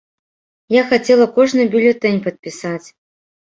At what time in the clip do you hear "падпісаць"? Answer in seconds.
2.25-2.87